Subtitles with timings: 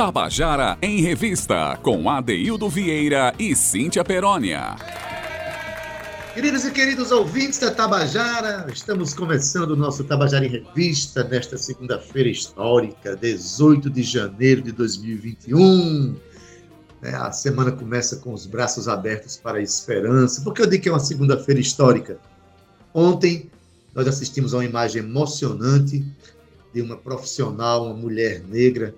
[0.00, 4.74] Tabajara em Revista, com Adeildo Vieira e Cíntia Perónia.
[6.32, 12.30] Queridos e queridos ouvintes da Tabajara, estamos começando o nosso Tabajara em Revista nesta segunda-feira
[12.30, 16.16] histórica, 18 de janeiro de 2021.
[17.02, 20.40] É, a semana começa com os braços abertos para a esperança.
[20.40, 22.16] Por que eu digo que é uma segunda-feira histórica?
[22.94, 23.50] Ontem
[23.94, 26.02] nós assistimos a uma imagem emocionante
[26.72, 28.94] de uma profissional, uma mulher negra,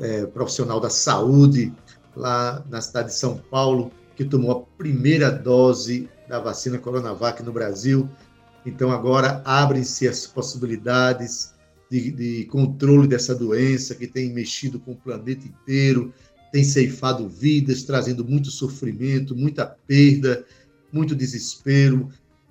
[0.00, 1.72] é, profissional da saúde,
[2.16, 7.52] lá na cidade de São Paulo, que tomou a primeira dose da vacina Coronavac no
[7.52, 8.08] Brasil.
[8.64, 11.54] Então, agora abrem-se as possibilidades
[11.90, 16.12] de, de, controle dessa doença que tem mexido com o planeta inteiro,
[16.52, 20.44] tem ceifado vidas, trazendo muito sofrimento, muita perda,
[20.92, 22.08] muito desespero.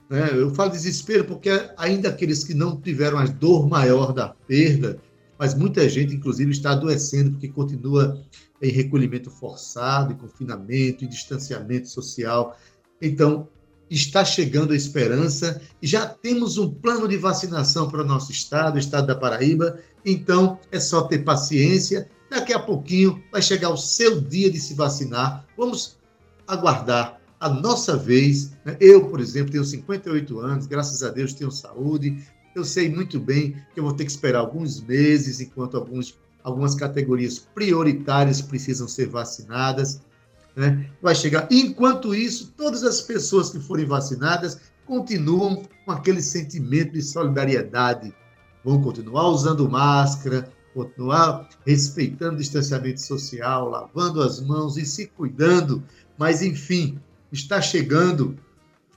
[0.09, 0.29] Né?
[0.33, 4.99] Eu falo desespero porque ainda aqueles que não tiveram a dor maior da perda,
[5.39, 8.21] mas muita gente, inclusive, está adoecendo porque continua
[8.61, 12.59] em recolhimento forçado, em confinamento, em distanciamento social.
[13.01, 13.47] Então,
[13.89, 18.79] está chegando a esperança já temos um plano de vacinação para o nosso estado, o
[18.79, 19.79] estado da Paraíba.
[20.05, 22.09] Então, é só ter paciência.
[22.29, 25.45] Daqui a pouquinho vai chegar o seu dia de se vacinar.
[25.57, 25.97] Vamos
[26.45, 28.51] aguardar a nossa vez.
[28.65, 28.75] Né?
[28.79, 32.21] Eu, por exemplo, tenho 58 anos, graças a Deus tenho saúde.
[32.55, 36.75] Eu sei muito bem que eu vou ter que esperar alguns meses enquanto alguns, algumas
[36.75, 40.01] categorias prioritárias precisam ser vacinadas
[40.59, 40.89] né?
[41.01, 41.47] vai chegar.
[41.49, 48.13] Enquanto isso, todas as pessoas que forem vacinadas continuam com aquele sentimento de solidariedade,
[48.63, 55.81] vão continuar usando máscara, continuar respeitando o distanciamento social, lavando as mãos e se cuidando,
[56.17, 56.99] mas enfim,
[57.31, 58.37] está chegando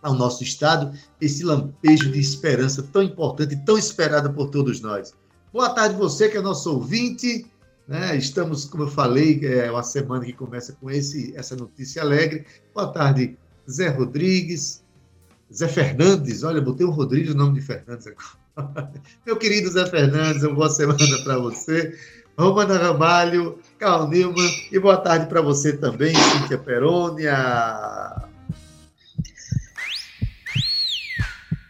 [0.03, 5.15] ao nosso estado esse lampejo de esperança tão importante tão esperado por todos nós.
[5.53, 7.47] Boa tarde você que é nosso ouvinte.
[7.87, 8.17] Né?
[8.17, 12.47] Estamos, como eu falei, é uma semana que começa com esse, essa notícia alegre.
[12.75, 13.37] Boa tarde,
[13.71, 14.83] Zé Rodrigues,
[15.53, 16.43] Zé Fernandes.
[16.43, 18.93] Olha, botei o Rodrigues no nome de Fernandes agora.
[19.27, 21.95] Meu querido Zé Fernandes, uma boa semana para você.
[22.39, 28.22] Romana Ramalho, Carl Nilman, e boa tarde para você também, Cíntia Perônia.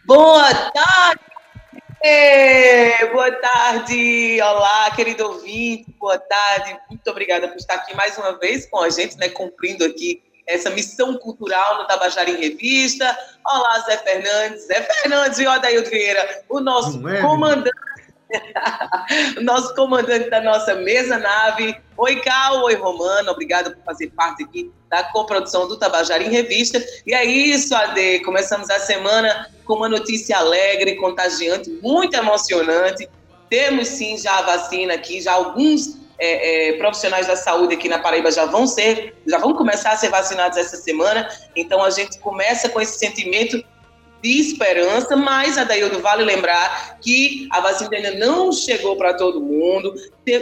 [0.05, 1.21] Boa tarde,
[3.13, 8.65] boa tarde, olá, querido ouvinte, boa tarde, muito obrigada por estar aqui mais uma vez
[8.65, 13.17] com a gente, né, cumprindo aqui essa missão cultural no Tabajara em Revista.
[13.45, 17.71] Olá, Zé Fernandes, Zé Fernandes e Odaildo Vieira, o nosso é, comandante
[19.41, 21.75] nosso comandante da nossa mesa nave.
[21.97, 26.83] Oi, Cal, oi, Romano, obrigada por fazer parte aqui da coprodução do Tabajara em Revista.
[27.05, 33.09] E é isso, Ade, começamos a semana com uma notícia alegre, contagiante, muito emocionante.
[33.49, 37.99] Temos sim já a vacina aqui, já alguns é, é, profissionais da saúde aqui na
[37.99, 41.27] Paraíba já vão ser, já vão começar a ser vacinados essa semana.
[41.55, 43.63] Então a gente começa com esse sentimento
[44.23, 49.93] de esperança, mas, Adaildo, vale lembrar que a vacina ainda não chegou para todo mundo,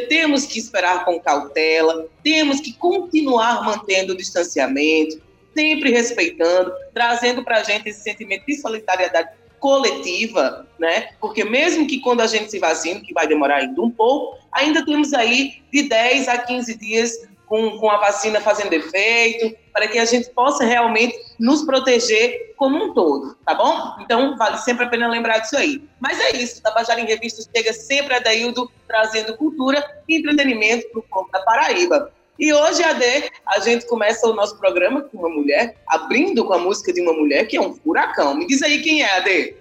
[0.07, 5.19] temos que esperar com cautela, temos que continuar mantendo o distanciamento,
[5.55, 11.09] sempre respeitando, trazendo para a gente esse sentimento de solidariedade coletiva, né?
[11.19, 14.85] Porque mesmo que quando a gente se vacina, que vai demorar ainda um pouco, ainda
[14.85, 17.11] temos aí de 10 a 15 dias
[17.51, 22.81] com, com a vacina fazendo efeito, para que a gente possa realmente nos proteger como
[22.81, 23.97] um todo, tá bom?
[23.99, 25.83] Então, vale sempre a pena lembrar disso aí.
[25.99, 30.99] Mas é isso, Tabajara em Revista chega sempre a Daildo trazendo cultura e entretenimento para
[30.99, 32.13] o povo da Paraíba.
[32.39, 36.57] E hoje, AD, a gente começa o nosso programa com uma mulher, abrindo com a
[36.57, 38.33] música de uma mulher que é um furacão.
[38.33, 39.55] Me diz aí quem é, AD.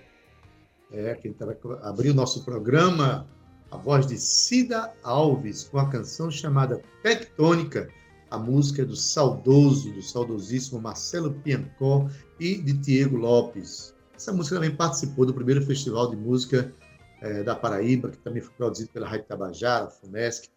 [0.92, 3.26] É, quem vai abrir o nosso programa
[3.70, 7.88] a voz de Cida Alves, com a canção chamada Tectônica,
[8.30, 12.08] a música do saudoso, do saudosíssimo Marcelo Piancó
[12.38, 13.94] e de Diego Lopes.
[14.14, 16.72] Essa música também participou do primeiro festival de música
[17.20, 20.48] é, da Paraíba, que também foi produzido pela Rádio Tabajara, FUNESC.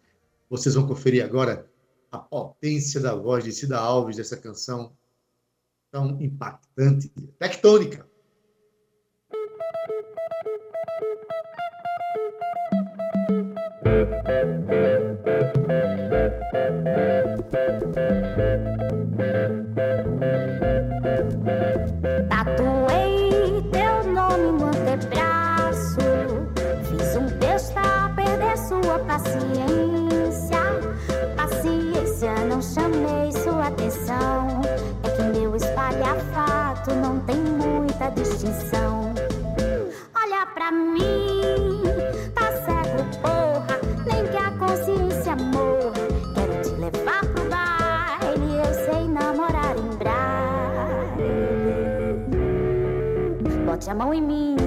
[0.50, 1.66] Vocês vão conferir agora
[2.10, 4.92] a potência da voz de Cida Alves, dessa canção
[5.90, 8.06] tão impactante, Tectônica.
[22.28, 26.00] Tatuei teu nome no antebraço.
[26.88, 30.58] Fiz um texto a perder sua paciência.
[31.36, 34.60] Paciência, não chamei sua atenção.
[35.04, 39.14] É que meu espalhafato não tem muita distinção.
[40.16, 41.33] Olha pra mim,
[53.84, 54.63] bote a mão em mim.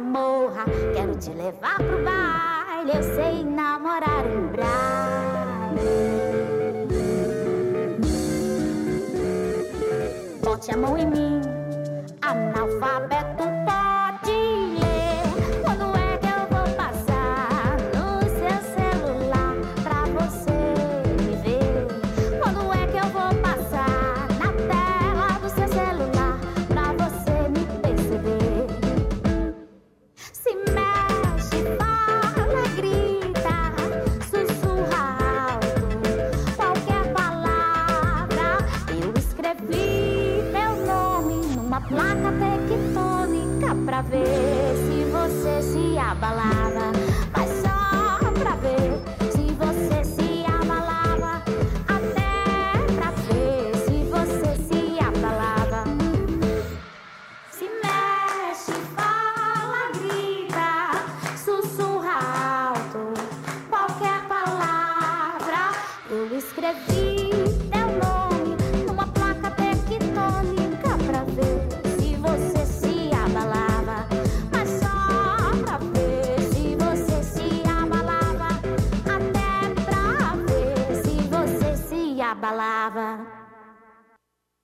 [0.00, 0.64] Morra.
[0.94, 1.59] Quero te levar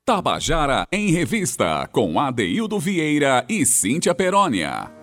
[0.04, 4.95] Tabajara em Revista, com Adeildo Vieira e Cíntia Perónia.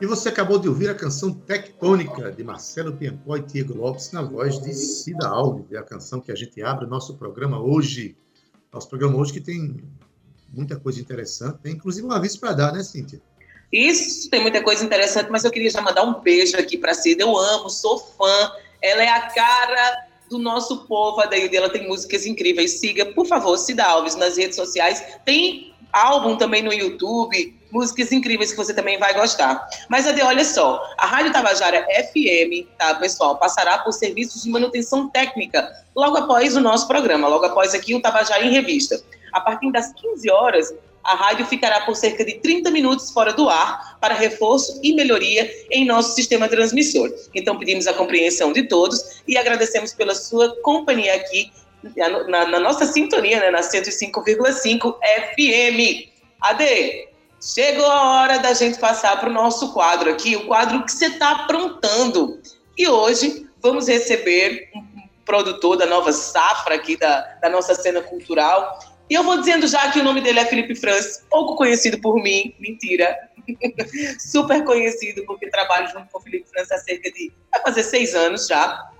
[0.00, 4.22] E você acabou de ouvir a canção Tectônica, de Marcelo Piancó e Diego Lopes, na
[4.22, 5.72] voz de Cida Alves.
[5.72, 8.16] É a canção que a gente abre o nosso programa hoje.
[8.72, 9.82] Nosso programa hoje que tem
[10.54, 11.58] muita coisa interessante.
[11.64, 13.20] Tem inclusive um aviso para dar, né, Cíntia?
[13.72, 17.24] Isso, tem muita coisa interessante, mas eu queria já mandar um beijo aqui para Cida.
[17.24, 18.52] Eu amo, sou fã.
[18.80, 21.56] Ela é a cara do nosso povo, a Daíde.
[21.56, 22.78] Ela tem músicas incríveis.
[22.78, 25.02] Siga, por favor, Cida Alves nas redes sociais.
[25.24, 29.68] Tem álbum também no YouTube, músicas incríveis que você também vai gostar.
[29.88, 35.08] Mas, Ade, olha só, a Rádio Tabajara FM, tá, pessoal, passará por serviços de manutenção
[35.08, 39.00] técnica logo após o nosso programa, logo após aqui o Tabajara em Revista.
[39.32, 43.48] A partir das 15 horas, a rádio ficará por cerca de 30 minutos fora do
[43.48, 47.10] ar para reforço e melhoria em nosso sistema transmissor.
[47.34, 51.50] Então, pedimos a compreensão de todos e agradecemos pela sua companhia aqui
[52.28, 54.96] na, na nossa sintonia, né, na 105,5
[55.30, 56.08] FM.
[56.40, 57.08] Ade,
[57.40, 61.06] chegou a hora da gente passar para o nosso quadro aqui, o quadro que você
[61.06, 62.40] está aprontando.
[62.76, 64.82] E hoje vamos receber um
[65.24, 68.78] produtor da nova safra aqui da, da nossa cena cultural.
[69.10, 72.22] E eu vou dizendo já que o nome dele é Felipe Francis, pouco conhecido por
[72.22, 73.16] mim, mentira.
[74.20, 77.32] Super conhecido, porque trabalho junto com o Felipe Francis há cerca de.
[77.50, 78.90] vai fazer seis anos já.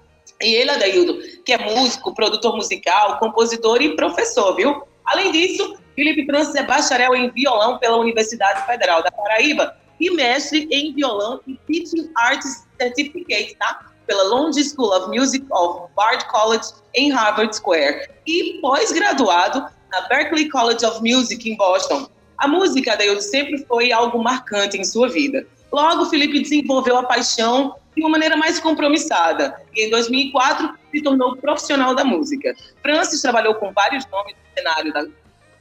[0.41, 4.83] E ele, Adaildo, que é músico, produtor musical, compositor e professor, viu?
[5.05, 10.69] Além disso, Felipe Francis é bacharel em violão pela Universidade Federal da Paraíba e mestre
[10.71, 13.85] em violão e Teaching Arts Certificate, tá?
[14.07, 18.09] Pela London School of Music of Bard College em Harvard Square.
[18.25, 22.09] E pós-graduado na Berklee College of Music em Boston.
[22.39, 25.45] A música, Adaildo, sempre foi algo marcante em sua vida.
[25.73, 29.61] Logo, Felipe desenvolveu a paixão de uma maneira mais compromissada.
[29.75, 32.55] E em 2004 se tornou profissional da música.
[32.83, 35.05] Francis trabalhou com vários nomes do cenário da,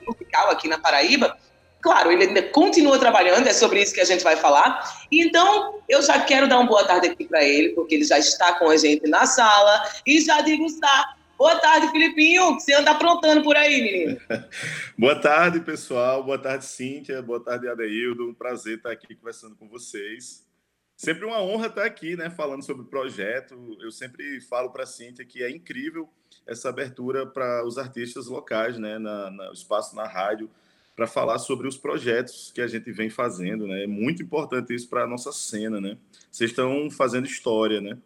[0.08, 1.38] musical aqui na Paraíba.
[1.82, 5.06] Claro, ele ainda continua trabalhando, é sobre isso que a gente vai falar.
[5.12, 8.54] Então, eu já quero dar uma boa tarde aqui para ele, porque ele já está
[8.54, 9.84] com a gente na sala.
[10.06, 11.16] E já digo, está.
[11.38, 14.20] Boa tarde, Filipinho, que você anda aprontando por aí, menino?
[14.98, 16.24] Boa tarde, pessoal.
[16.24, 17.22] Boa tarde, Cíntia.
[17.22, 18.28] Boa tarde, Adeildo.
[18.28, 20.48] Um prazer estar aqui conversando com vocês.
[20.96, 23.78] Sempre uma honra estar aqui, né, falando sobre o projeto.
[23.80, 26.10] Eu sempre falo para a Cíntia que é incrível
[26.48, 30.50] essa abertura para os artistas locais, né, na, na, espaço na rádio,
[30.96, 33.84] para falar sobre os projetos que a gente vem fazendo, né?
[33.84, 35.96] É muito importante isso para a nossa cena, né?
[36.32, 38.00] Vocês estão fazendo história, né?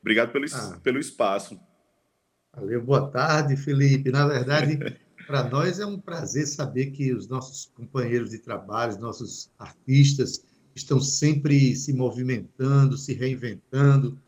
[0.00, 0.80] Obrigado pelo, ah.
[0.82, 1.60] pelo espaço.
[2.52, 4.10] Valeu, boa tarde, Felipe.
[4.10, 4.78] Na verdade,
[5.28, 10.44] para nós é um prazer saber que os nossos companheiros de trabalho, os nossos artistas,
[10.74, 14.20] estão sempre se movimentando, se reinventando,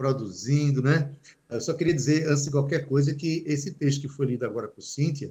[0.00, 1.10] produzindo, né?
[1.50, 4.66] Eu só queria dizer, antes de qualquer coisa, que esse texto que foi lido agora
[4.66, 5.30] por Cíntia,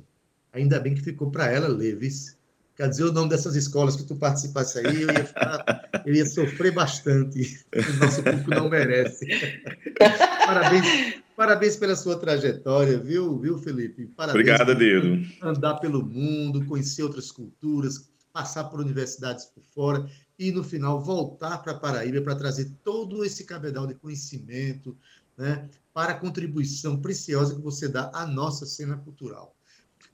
[0.53, 2.37] ainda bem que ficou para ela Leves.
[2.75, 6.25] Quer dizer o nome dessas escolas que tu participasse aí, eu ia, ficar, eu ia
[6.27, 7.65] sofrer bastante.
[7.73, 9.25] O nosso público não merece.
[10.45, 14.05] Parabéns, parabéns pela sua trajetória, viu, viu Felipe?
[14.15, 15.25] Parabéns Obrigado, Dedo.
[15.41, 20.07] Andar pelo mundo, conhecer outras culturas, passar por universidades por fora
[20.39, 24.97] e, no final, voltar para Paraíba para trazer todo esse cabedal de conhecimento
[25.37, 29.53] né, para a contribuição preciosa que você dá à nossa cena cultural.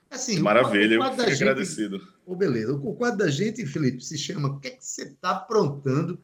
[0.10, 2.08] Assim, Maravilha, eu fico agradecido.
[2.26, 2.74] Oh, beleza.
[2.74, 6.20] O quadro da gente, Felipe, se chama O que, é que você está aprontando?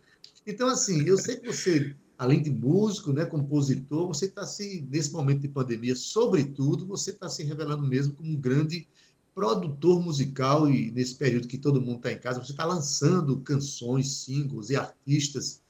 [0.47, 5.11] Então, assim, eu sei que você, além de músico, né, compositor, você está se, nesse
[5.11, 8.87] momento de pandemia, sobretudo, você está se revelando mesmo como um grande
[9.33, 14.23] produtor musical e nesse período que todo mundo está em casa, você está lançando canções,
[14.23, 15.61] singles e artistas.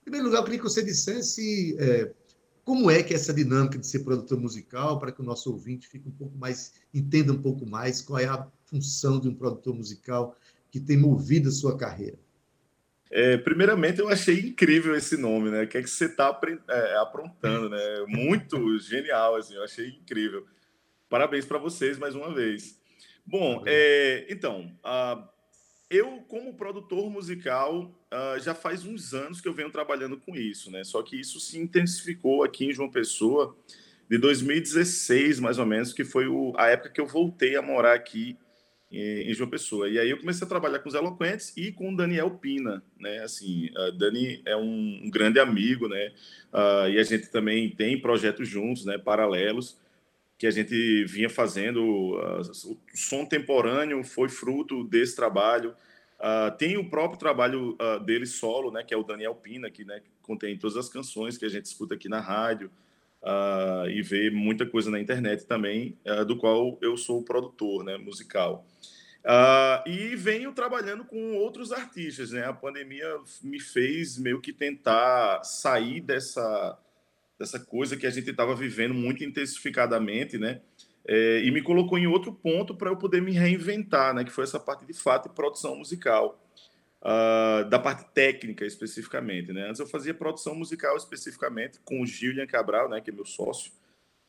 [0.00, 2.12] Em primeiro lugar, eu queria que você dissesse é,
[2.64, 5.88] como é que é essa dinâmica de ser produtor musical, para que o nosso ouvinte
[5.88, 9.74] fique um pouco mais, entenda um pouco mais qual é a função de um produtor
[9.74, 10.36] musical
[10.70, 12.18] que tem movido a sua carreira.
[13.10, 15.64] É, primeiramente, eu achei incrível esse nome, né?
[15.64, 18.06] O que é que você está é, aprontando, né?
[18.08, 20.46] Muito genial, assim, eu achei incrível.
[21.10, 22.80] Parabéns para vocês mais uma vez.
[23.24, 25.26] Bom, é, então, uh,
[25.92, 30.70] eu, como produtor musical, uh, já faz uns anos que eu venho trabalhando com isso,
[30.70, 30.82] né?
[30.84, 33.56] Só que isso se intensificou aqui em João Pessoa
[34.08, 37.94] de 2016, mais ou menos, que foi o, a época que eu voltei a morar
[37.94, 38.38] aqui
[38.90, 39.88] em, em João Pessoa.
[39.88, 43.18] E aí eu comecei a trabalhar com os Eloquentes e com o Daniel Pina, né?
[43.18, 46.12] Assim, uh, Dani é um, um grande amigo, né?
[46.52, 48.98] Uh, e a gente também tem projetos juntos, né?
[48.98, 49.78] Paralelos
[50.42, 51.80] que a gente vinha fazendo.
[51.80, 52.40] Uh,
[52.72, 55.72] o som temporâneo foi fruto desse trabalho.
[56.18, 59.84] Uh, tem o próprio trabalho uh, dele solo, né, que é o Daniel Pina, que,
[59.84, 62.72] né, contém todas as canções que a gente escuta aqui na rádio
[63.22, 65.96] uh, e vê muita coisa na internet também,
[66.26, 68.66] do qual eu sou produtor né, musical.
[69.86, 72.32] e venho trabalhando com outros artistas.
[72.32, 72.44] Né?
[72.44, 76.76] A pandemia me fez meio que tentar sair dessa
[77.42, 80.60] dessa coisa que a gente estava vivendo muito intensificadamente, né?
[81.04, 84.22] É, e me colocou em outro ponto para eu poder me reinventar, né?
[84.22, 86.40] Que foi essa parte de fato de produção musical,
[87.00, 89.68] uh, da parte técnica especificamente, né?
[89.68, 93.00] Antes eu fazia produção musical especificamente com o Gillian Cabral, né?
[93.00, 93.72] Que é meu sócio.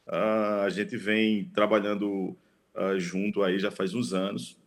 [0.08, 2.36] Uh, a gente vem trabalhando
[2.74, 4.58] uh, junto aí já faz uns anos.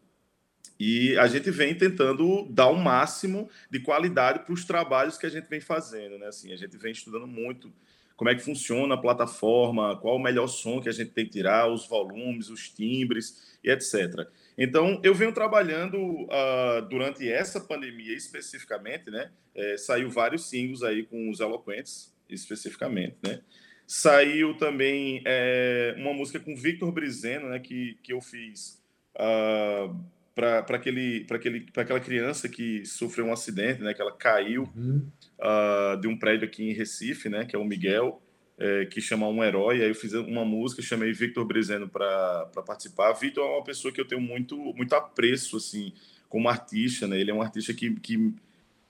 [0.78, 5.30] E a gente vem tentando dar o máximo de qualidade para os trabalhos que a
[5.30, 6.28] gente vem fazendo, né?
[6.28, 7.72] Assim, a gente vem estudando muito
[8.16, 11.32] como é que funciona a plataforma, qual o melhor som que a gente tem que
[11.32, 14.26] tirar, os volumes, os timbres e etc.
[14.56, 19.30] Então, eu venho trabalhando uh, durante essa pandemia especificamente, né?
[19.54, 23.40] É, saiu vários singles aí com os Eloquentes, especificamente, né?
[23.86, 27.58] Saiu também é, uma música com Victor Brizeno, né?
[27.58, 28.82] Que, que eu fiz
[29.14, 29.94] uh,
[30.36, 33.94] para aquele, aquele, aquela criança que sofreu um acidente, né?
[33.94, 35.08] Que ela caiu uhum.
[35.40, 37.46] uh, de um prédio aqui em Recife, né?
[37.46, 38.20] Que é o Miguel,
[38.58, 39.80] é, que chama Um Herói.
[39.80, 43.14] Aí eu fiz uma música, chamei Victor Brezeno para participar.
[43.14, 45.94] Victor é uma pessoa que eu tenho muito, muito apreço, assim,
[46.28, 47.18] como artista, né?
[47.18, 48.34] Ele é um artista que, que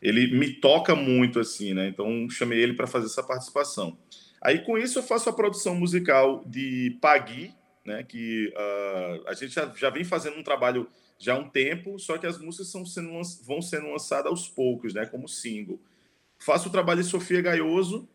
[0.02, 1.86] ele me toca muito, assim, né?
[1.86, 3.96] Então chamei ele para fazer essa participação.
[4.42, 8.02] Aí com isso eu faço a produção musical de Pagui, né?
[8.02, 10.88] Que uh, a gente já, já vem fazendo um trabalho
[11.18, 13.10] já há um tempo, só que as músicas são sendo,
[13.44, 15.80] vão sendo lançadas aos poucos, né, como single.
[16.38, 18.08] Faço o trabalho de Sofia Gaioso,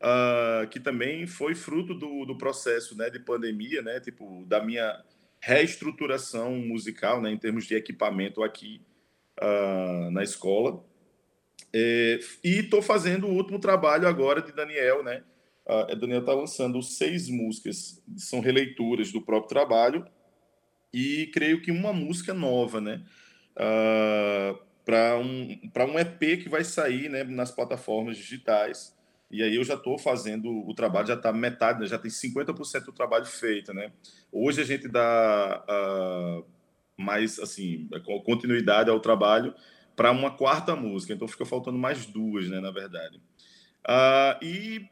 [0.00, 5.04] uh, que também foi fruto do, do processo né, de pandemia, né, tipo, da minha
[5.40, 8.82] reestruturação musical, né, em termos de equipamento aqui
[9.40, 10.84] uh, na escola.
[11.72, 15.22] É, e estou fazendo o último trabalho agora de Daniel, né?
[15.64, 20.04] Uh, Daniel está lançando seis músicas, são releituras do próprio trabalho,
[20.92, 23.02] e creio que uma música nova, né?
[23.56, 25.58] Uh, para um,
[25.92, 28.96] um EP que vai sair né, nas plataformas digitais.
[29.30, 32.86] E aí eu já estou fazendo o trabalho, já está metade, né, já tem 50%
[32.86, 33.92] do trabalho feito, né?
[34.32, 36.44] Hoje a gente dá uh,
[36.96, 37.88] mais, assim,
[38.24, 39.54] continuidade ao trabalho
[39.94, 41.12] para uma quarta música.
[41.12, 43.18] Então fica faltando mais duas, né, na verdade.
[43.86, 44.88] Uh, e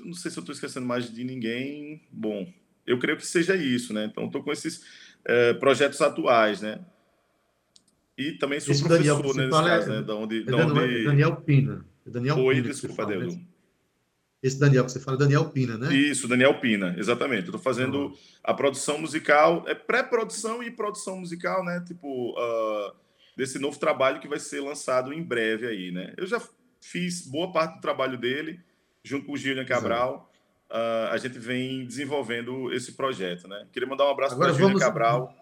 [0.00, 2.02] não sei se eu estou esquecendo mais de ninguém.
[2.10, 2.50] Bom,
[2.86, 4.06] eu creio que seja isso, né?
[4.06, 4.82] Então estou com esses
[5.26, 6.80] uh, projetos atuais, né?
[8.16, 10.02] E também sou Esse professor Daniel, fala, caso, é, né?
[10.02, 11.04] Da onde, é da Daniel, onde...
[11.04, 11.86] Daniel Pina.
[12.06, 13.40] É Daniel Oi, Pina desculpa, fala, né?
[14.42, 15.94] Esse Daniel que você fala, é Daniel Pina, né?
[15.94, 17.46] Isso, Daniel Pina, exatamente.
[17.46, 21.82] Estou fazendo a produção musical, é pré-produção e produção musical, né?
[21.86, 22.94] Tipo, uh,
[23.36, 26.14] desse novo trabalho que vai ser lançado em breve aí, né?
[26.16, 26.40] Eu já
[26.80, 28.60] fiz boa parte do trabalho dele,
[29.02, 30.32] junto com o Gillian Cabral.
[30.70, 33.66] Uh, a gente vem desenvolvendo esse projeto, né?
[33.72, 35.32] Queria mandar um abraço para o Gillian Cabral,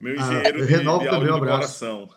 [0.00, 2.08] meu engenheiro ah, de, de, um de coração.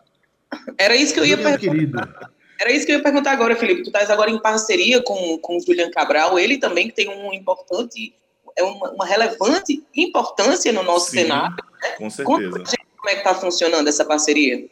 [0.77, 2.07] Era isso que eu ia Julian, perguntar.
[2.07, 2.29] querido.
[2.59, 3.83] Era isso que eu ia perguntar agora, Felipe.
[3.83, 7.33] Tu estás agora em parceria com, com o Julian Cabral, ele também que tem um
[7.33, 8.15] importante,
[8.55, 11.55] é uma, uma relevante importância no nosso Sim, cenário.
[11.81, 11.89] Né?
[11.97, 12.59] Com certeza.
[12.59, 14.69] Gente como é que está funcionando essa parceria.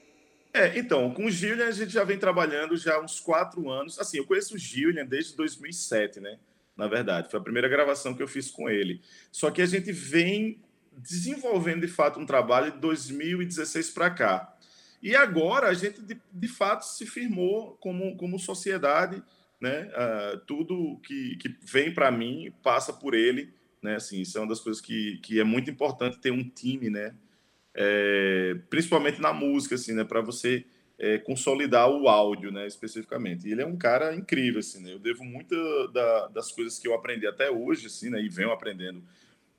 [0.54, 4.00] É, então, com o Gillian a gente já vem trabalhando já há uns quatro anos.
[4.00, 6.38] Assim, eu conheço o Gillian desde 2007, né?
[6.76, 9.02] Na verdade, foi a primeira gravação que eu fiz com ele.
[9.32, 10.62] Só que a gente vem
[10.98, 14.56] desenvolvendo de fato um trabalho de 2016 para cá.
[15.02, 19.22] E agora a gente, de, de fato, se firmou como, como sociedade,
[19.60, 19.90] né?
[19.90, 23.96] Uh, tudo que, que vem para mim passa por ele, né?
[23.96, 27.16] Assim, isso é uma das coisas que, que é muito importante ter um time, né?
[27.74, 30.04] É, principalmente na música, assim, né?
[30.04, 30.66] Para você
[30.98, 32.66] é, consolidar o áudio, né?
[32.66, 33.48] Especificamente.
[33.48, 34.94] E ele é um cara incrível, assim, né?
[34.94, 35.56] Eu devo muita
[35.90, 38.22] da, das coisas que eu aprendi até hoje, assim, né?
[38.22, 39.04] E venho aprendendo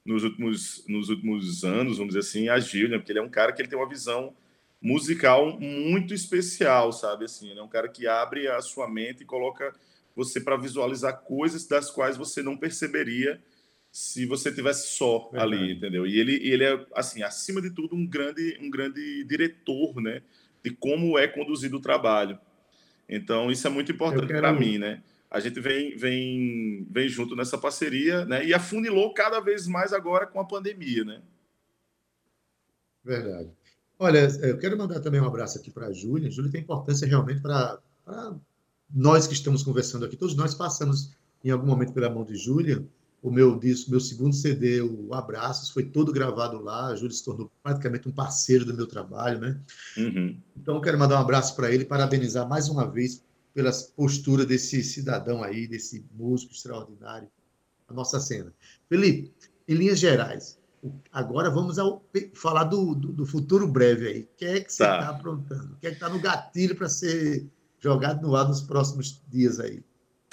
[0.04, 3.52] nos últimos, nos últimos anos, vamos dizer assim, a Gillian, porque ele é um cara
[3.52, 4.34] que ele tem uma visão
[4.80, 7.24] musical muito especial, sabe?
[7.24, 9.74] Assim, ele é um cara que abre a sua mente e coloca
[10.14, 13.42] você para visualizar coisas das quais você não perceberia
[13.90, 15.54] se você tivesse só Verdade.
[15.54, 16.06] ali, entendeu?
[16.06, 20.22] E ele, ele é assim, acima de tudo, um grande, um grande diretor, né?
[20.66, 22.36] De como é conduzido o trabalho.
[23.08, 25.00] Então isso é muito importante para mim, né?
[25.30, 28.44] A gente vem, vem, vem junto nessa parceria, né?
[28.44, 31.22] E afunilou cada vez mais agora com a pandemia, né?
[33.04, 33.48] Verdade.
[33.96, 36.32] Olha, eu quero mandar também um abraço aqui para a Júlia.
[36.32, 37.78] Júlia tem importância realmente para
[38.92, 40.16] nós que estamos conversando aqui.
[40.16, 41.12] Todos nós passamos
[41.44, 42.84] em algum momento pela mão de Júlia.
[43.22, 46.88] O meu disco, meu segundo CD, o Abraços, foi todo gravado lá.
[46.88, 49.60] A Júlia se tornou praticamente um parceiro do meu trabalho, né?
[49.96, 50.38] Uhum.
[50.56, 55.42] Então, quero mandar um abraço para ele parabenizar mais uma vez pela postura desse cidadão
[55.42, 57.28] aí, desse músico extraordinário,
[57.88, 58.52] a nossa cena.
[58.88, 59.32] Felipe,
[59.66, 60.58] em linhas gerais,
[61.12, 64.20] Agora vamos ao, falar do, do, do, futuro breve aí.
[64.22, 65.74] O que é que você está tá aprontando?
[65.74, 67.46] O que é que está no gatilho para ser
[67.78, 69.82] jogado no ar nos próximos dias aí?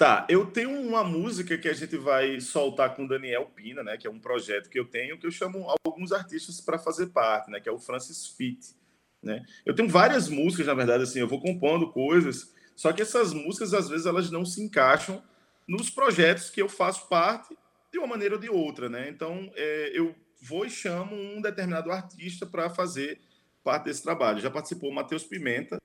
[0.04, 3.96] Tá, eu tenho uma música que a gente vai soltar com Daniel Pina, né?
[3.96, 7.50] Que é um projeto que eu tenho, que eu chamo alguns artistas para fazer parte,
[7.50, 7.58] né?
[7.58, 8.76] Que é o Francis Fit,
[9.22, 9.42] né?
[9.64, 13.72] Eu tenho várias músicas, na verdade, assim, eu vou compondo coisas, só que essas músicas,
[13.72, 15.22] às vezes, elas não se encaixam
[15.66, 17.56] nos projetos que eu faço parte
[17.90, 19.08] de uma maneira ou de outra, né?
[19.08, 23.22] Então, é, eu vou e chamo um determinado artista para fazer
[23.62, 24.38] parte desse trabalho.
[24.38, 25.78] Já participou o Matheus Pimenta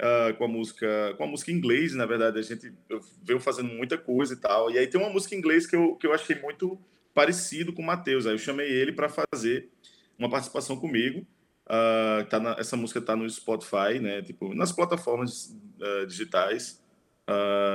[0.00, 2.72] uh, com a música com a música em inglês, na verdade a gente
[3.22, 4.70] veio fazendo muita coisa e tal.
[4.70, 6.78] E aí tem uma música em inglês que eu, que eu achei muito
[7.14, 8.26] parecido com o Matheus.
[8.26, 9.68] Aí eu chamei ele para fazer
[10.18, 11.26] uma participação comigo.
[11.66, 14.22] Uh, tá na, essa música está no Spotify, né?
[14.22, 16.82] Tipo nas plataformas uh, digitais.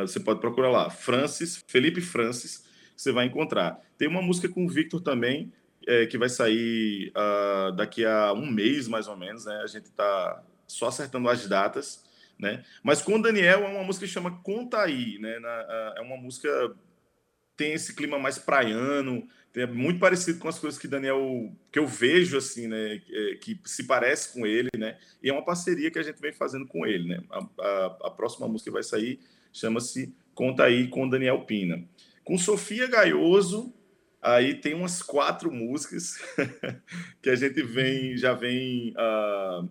[0.06, 3.80] você pode procurar lá, Francis, Felipe Francis, você vai encontrar.
[3.98, 5.54] Tem uma música com o Victor também,
[5.88, 9.62] é, que vai sair uh, daqui a um mês, mais ou menos, né?
[9.64, 12.04] A gente está só acertando as datas,
[12.38, 12.64] né?
[12.84, 15.40] Mas com Daniel é uma música que chama Conta Aí, né?
[15.40, 16.50] Na, uh, é uma música
[17.58, 21.88] tem esse clima mais praiano, é muito parecido com as coisas que Daniel que eu
[21.88, 23.02] vejo assim, né?
[23.10, 24.98] É, que se parece com ele, né?
[25.24, 27.24] E é uma parceria que a gente vem fazendo com ele, né?
[27.30, 29.20] A, a, a próxima música que vai sair
[29.54, 31.82] chama-se Conta Aí com Daniel Pina.
[32.24, 33.74] Com Sofia Gaioso
[34.26, 36.18] Aí tem umas quatro músicas
[37.22, 39.70] que a gente vem, já vem uh,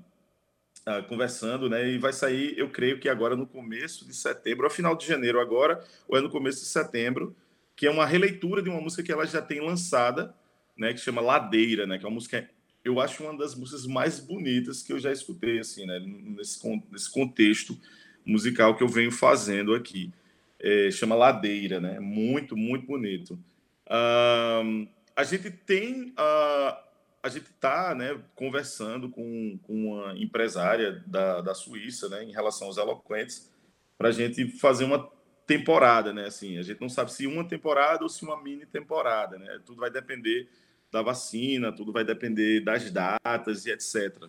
[1.08, 1.88] conversando, né?
[1.88, 5.40] E vai sair, eu creio que agora no começo de setembro, ao final de janeiro
[5.40, 7.34] agora, ou é no começo de setembro,
[7.74, 10.34] que é uma releitura de uma música que ela já tem lançada,
[10.76, 10.92] né?
[10.92, 11.98] Que chama Ladeira, né?
[11.98, 12.48] Que é uma música,
[12.84, 15.98] eu acho uma das músicas mais bonitas que eu já escutei, assim, né?
[16.00, 17.78] Nesse, nesse contexto
[18.24, 20.12] musical que eu venho fazendo aqui.
[20.60, 21.98] É, chama Ladeira, né?
[21.98, 23.38] Muito, muito bonito.
[23.86, 26.10] Uh, a gente tem.
[26.10, 26.84] Uh,
[27.24, 32.66] a gente está né, conversando com, com uma empresária da, da Suíça né, em relação
[32.66, 33.50] aos eloquentes
[33.96, 35.10] para a gente fazer uma
[35.46, 36.26] temporada, né?
[36.26, 39.58] Assim, a gente não sabe se uma temporada ou se uma mini temporada, né?
[39.64, 40.48] Tudo vai depender
[40.92, 44.28] da vacina, tudo vai depender das datas e etc.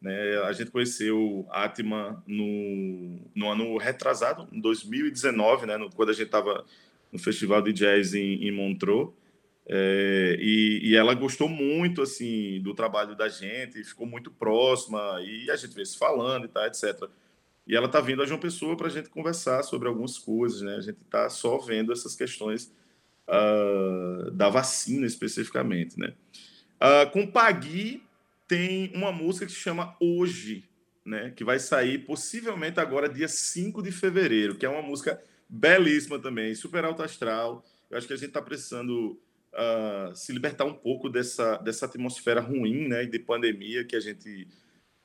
[0.00, 0.38] Né?
[0.44, 5.76] A gente conheceu Atma no, no ano retrasado, em 2019, né?
[5.76, 6.64] no, quando a gente estava
[7.12, 9.12] no Festival de Jazz em, em Montreux.
[9.68, 15.50] É, e, e, ela gostou muito assim do trabalho da gente, ficou muito próxima e
[15.50, 17.08] a gente veio se falando e tal, etc.
[17.66, 20.76] E ela está vindo a João Pessoa para a gente conversar sobre algumas coisas, né?
[20.76, 22.72] A gente está só vendo essas questões
[23.26, 26.14] uh, da vacina especificamente, né?
[26.76, 28.04] Uh, com Pagui
[28.46, 30.62] tem uma música que se chama Hoje,
[31.04, 31.32] né?
[31.34, 36.54] Que vai sair possivelmente agora dia 5 de fevereiro, que é uma música belíssima também,
[36.54, 37.64] super alto astral.
[37.90, 39.18] Eu acho que a gente está precisando
[39.56, 44.46] uh, se libertar um pouco dessa, dessa atmosfera ruim, né, de pandemia que a gente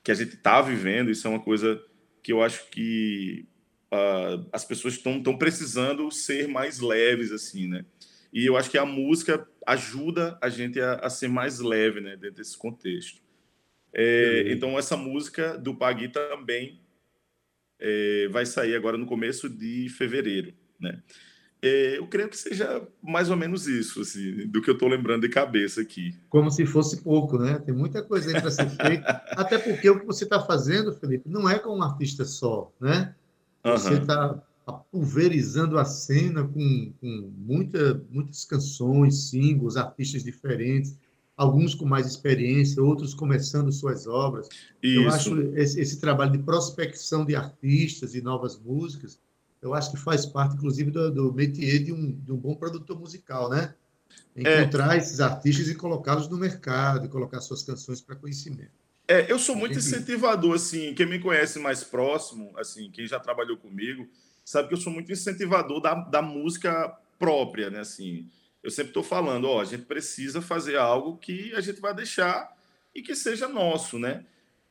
[0.04, 1.12] que a gente está vivendo.
[1.12, 1.80] Isso é uma coisa
[2.24, 3.46] que eu acho que
[3.94, 7.86] uh, as pessoas estão precisando ser mais leves, assim, né?
[8.34, 12.16] E eu acho que a música ajuda a gente a, a ser mais leve, né,
[12.16, 13.22] dentro desse contexto.
[13.94, 14.52] É, uhum.
[14.52, 16.80] Então, essa música do Pagui também
[17.80, 21.04] é, vai sair agora no começo de fevereiro, né?
[21.64, 25.22] É, eu creio que seja mais ou menos isso, assim, do que eu estou lembrando
[25.22, 26.18] de cabeça aqui.
[26.28, 27.60] Como se fosse pouco, né?
[27.60, 29.22] Tem muita coisa aí para ser feita.
[29.30, 33.14] Até porque o que você está fazendo, Felipe, não é com um artista só, né?
[33.64, 34.80] Você está uhum.
[34.92, 40.98] pulverizando a cena com, com muita, muitas canções, símbolos, artistas diferentes,
[41.38, 44.50] alguns com mais experiência, outros começando suas obras.
[44.82, 45.00] Isso.
[45.00, 49.20] Eu acho esse, esse trabalho de prospecção de artistas e novas músicas
[49.62, 53.00] eu acho que faz parte, inclusive, do, do métier de um, de um bom produtor
[53.00, 53.74] musical, né?
[54.36, 54.98] Encontrar é.
[54.98, 58.82] esses artistas e colocá-los no mercado, e colocar suas canções para conhecimento.
[59.08, 63.58] É, eu sou muito incentivador, assim, quem me conhece mais próximo, assim, quem já trabalhou
[63.58, 64.08] comigo,
[64.46, 68.30] sabe que eu sou muito incentivador da, da música própria, né, assim,
[68.64, 72.56] eu sempre estou falando, ó, a gente precisa fazer algo que a gente vai deixar
[72.96, 74.24] e que seja nosso, né,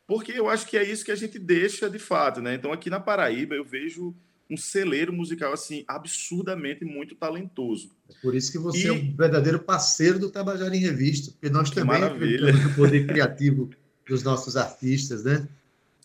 [0.06, 2.88] porque eu acho que é isso que a gente deixa de fato, né, então aqui
[2.88, 4.14] na Paraíba eu vejo
[4.50, 7.90] um celeiro musical assim absurdamente muito talentoso.
[8.08, 8.88] É por isso que você e...
[8.88, 13.06] é um verdadeiro parceiro do Tabajara em Revista, porque nós que também acreditamos no poder
[13.06, 13.70] criativo
[14.08, 15.48] dos nossos artistas, né?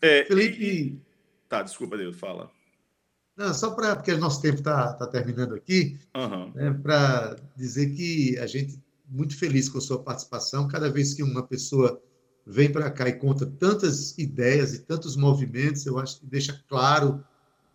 [0.02, 0.64] É, Felipe...
[0.64, 1.00] E...
[1.50, 2.52] Tá, desculpa, Deus, fala.
[3.36, 6.52] Não, só para porque o nosso tempo está tá terminando aqui, uhum.
[6.54, 8.80] né, para dizer que a gente
[9.10, 10.68] muito feliz com a sua participação.
[10.68, 12.02] Cada vez que uma pessoa
[12.46, 17.24] vem para cá e conta tantas ideias e tantos movimentos, eu acho que deixa claro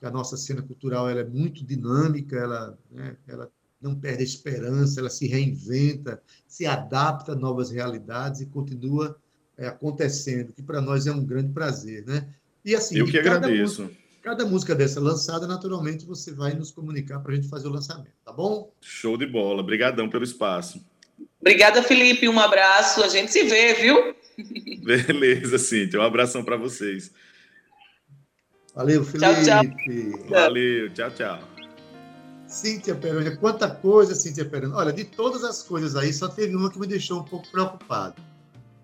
[0.01, 4.25] que a nossa cena cultural ela é muito dinâmica, ela, né, ela não perde a
[4.25, 9.17] esperança, ela se reinventa, se adapta a novas realidades e continua
[9.59, 12.27] é, acontecendo, que para nós é um grande prazer, né?
[12.65, 13.83] E assim, eu que agradeço.
[13.83, 17.71] Música, cada música dessa lançada, naturalmente, você vai nos comunicar para a gente fazer o
[17.71, 18.73] lançamento, tá bom?
[18.81, 19.61] Show de bola.
[19.61, 20.85] Obrigadão pelo espaço.
[21.41, 22.29] Obrigada, Felipe.
[22.29, 23.03] Um abraço.
[23.03, 24.15] A gente se vê, viu?
[24.83, 26.01] Beleza, Cíntia.
[26.01, 27.13] Um abração para vocês.
[28.75, 29.45] Valeu, Felipe.
[29.45, 30.29] Tchau, tchau.
[30.29, 31.39] Valeu, tchau, tchau.
[32.47, 34.75] Cíntia Peroni, quanta coisa, Cíntia Peroni.
[34.75, 38.21] Olha, de todas as coisas aí, só teve uma que me deixou um pouco preocupado.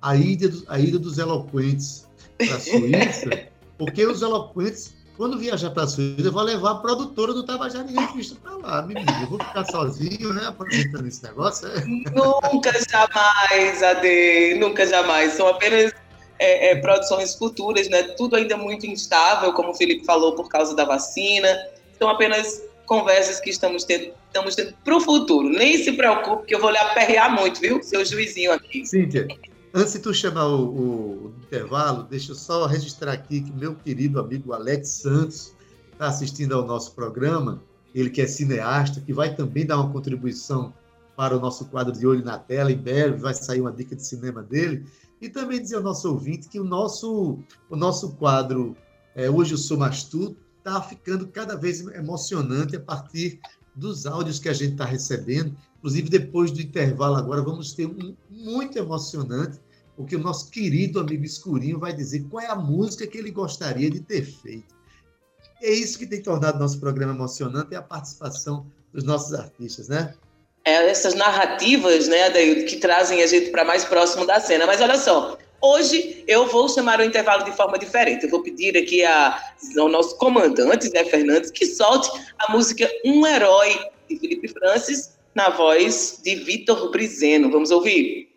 [0.00, 2.06] A ida, do, a ida dos eloquentes
[2.38, 6.74] para a Suíça, porque os eloquentes, quando viajar para a Suíça, eu vou levar a
[6.76, 9.10] produtora do Tabajara em Revista para lá, menino.
[9.20, 11.66] Eu vou ficar sozinho, né, apresentando esse negócio.
[11.66, 11.84] É?
[11.84, 15.32] Nunca jamais, Ade, nunca jamais.
[15.32, 15.92] São apenas
[16.38, 18.02] é, é, produções futuras, né?
[18.02, 21.48] Tudo ainda muito instável, como o Felipe falou, por causa da vacina.
[21.98, 25.48] São apenas conversas que estamos tendo, estamos tendo para o futuro.
[25.48, 27.82] Nem se preocupe, que eu vou lhe aperrear muito, viu?
[27.82, 28.86] Seu juizinho aqui.
[28.86, 29.26] Cíntia,
[29.74, 34.20] antes de tu chamar o, o intervalo, deixa eu só registrar aqui que meu querido
[34.20, 35.54] amigo Alex Santos
[35.92, 37.62] está assistindo ao nosso programa.
[37.94, 40.72] Ele que é cineasta, que vai também dar uma contribuição
[41.16, 42.70] para o nosso quadro de Olho na Tela.
[42.70, 44.86] Em breve vai sair uma dica de cinema dele.
[45.20, 47.38] E também dizer ao nosso ouvinte que o nosso,
[47.70, 48.76] o nosso quadro
[49.14, 53.40] é, Hoje Eu Sou Mais Tu está ficando cada vez emocionante a partir
[53.74, 55.56] dos áudios que a gente está recebendo.
[55.78, 59.60] Inclusive, depois do intervalo agora, vamos ter um muito emocionante,
[59.96, 63.90] porque o nosso querido amigo Escurinho vai dizer qual é a música que ele gostaria
[63.90, 64.74] de ter feito.
[65.62, 70.14] É isso que tem tornado nosso programa emocionante, é a participação dos nossos artistas, né?
[70.66, 72.28] É, essas narrativas, né,
[72.64, 74.66] que trazem a gente para mais próximo da cena.
[74.66, 78.24] Mas olha só, hoje eu vou chamar o intervalo de forma diferente.
[78.24, 79.40] Eu vou pedir aqui a,
[79.78, 83.78] ao nosso comandante, Zé Fernandes, que solte a música Um Herói,
[84.10, 87.48] de Felipe Francis, na voz de Vitor Brizeno.
[87.48, 88.35] Vamos ouvir?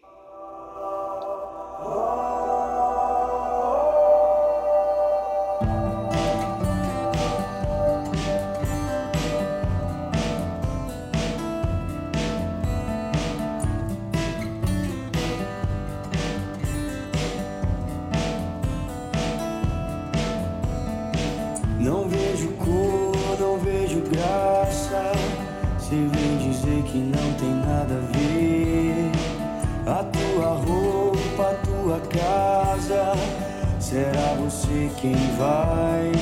[35.01, 36.18] Quem vai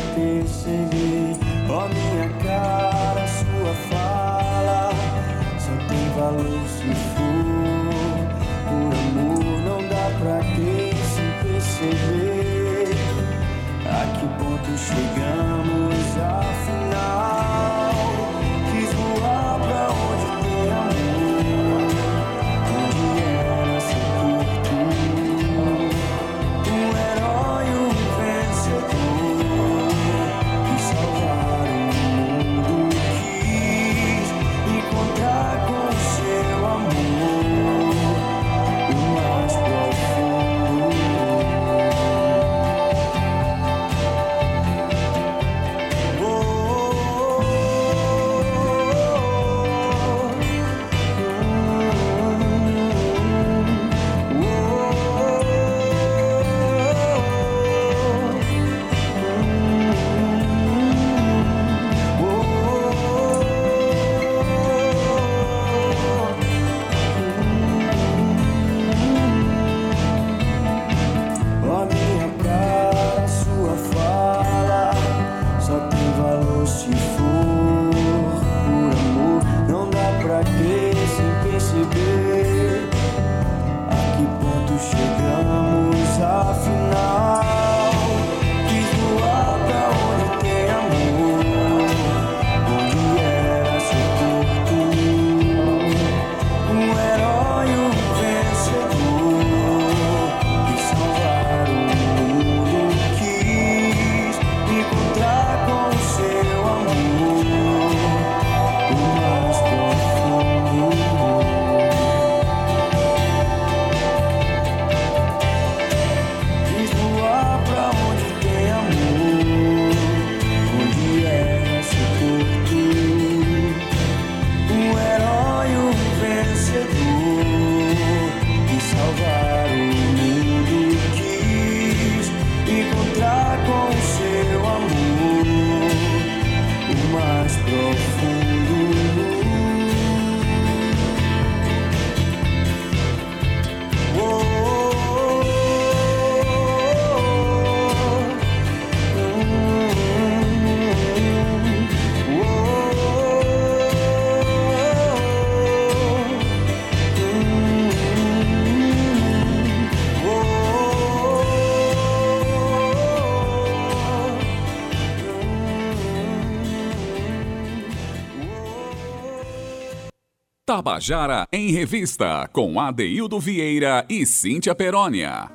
[170.88, 175.52] Tabajara em Revista, com Adeildo Vieira e Cíntia Perónia.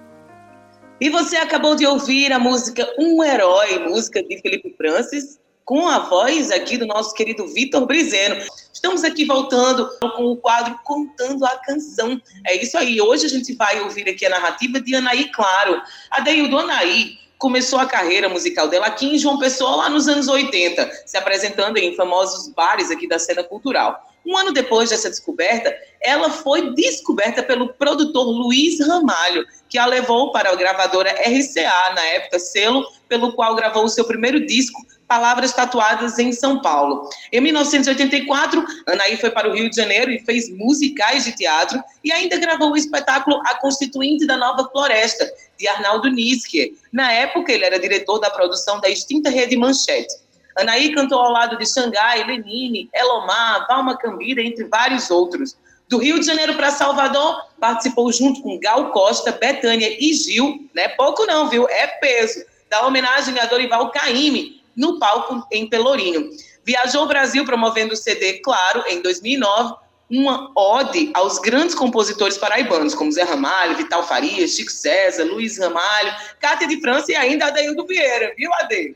[1.01, 6.01] E você acabou de ouvir a música Um Herói, música de Felipe Francis, com a
[6.01, 8.45] voz aqui do nosso querido Vitor Brizeno.
[8.75, 12.21] Estamos aqui voltando com o quadro Contando a Canção.
[12.47, 13.01] É isso aí.
[13.01, 15.81] Hoje a gente vai ouvir aqui a narrativa de Anaí Claro.
[16.11, 20.29] A Deildo Anaí começou a carreira musical dela aqui em João Pessoa lá nos anos
[20.29, 24.12] 80, se apresentando em famosos bares aqui da cena cultural.
[24.27, 30.31] Um ano depois dessa descoberta, ela foi descoberta pelo produtor Luiz Ramalho, que a levou
[30.33, 34.81] para a gravadora RCA, na época selo pelo qual gravou o seu primeiro disco,
[35.13, 37.11] Palavras Tatuadas em São Paulo.
[37.31, 42.11] Em 1984, Anaí foi para o Rio de Janeiro e fez musicais de teatro e
[42.11, 46.71] ainda gravou o espetáculo A Constituinte da Nova Floresta, de Arnaldo Nisker.
[46.91, 50.15] Na época, ele era diretor da produção da extinta Rede Manchete.
[50.57, 55.57] Anaí cantou ao lado de Xangai, Lenine, Elomar, Valma Cambira, entre vários outros.
[55.88, 60.83] Do Rio de Janeiro para Salvador, participou junto com Gal Costa, Betânia e Gil, não
[60.83, 61.69] é pouco não, viu?
[61.69, 66.31] É peso, da homenagem a Dorival Caymmi, no palco em Pelourinho.
[66.65, 69.75] Viajou o Brasil promovendo o CD Claro, em 2009,
[70.09, 76.15] uma ode aos grandes compositores paraibanos, como Zé Ramalho, Vital Farias, Chico César, Luiz Ramalho,
[76.38, 78.95] Cátia de França e ainda Adeildo Vieira, viu, Ade?